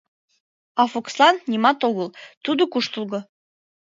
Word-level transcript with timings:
А 0.81 0.83
Фукслан 0.91 1.35
нимат 1.51 1.79
огыл, 1.89 2.09
тудо 2.45 2.63
куштылго. 2.71 3.19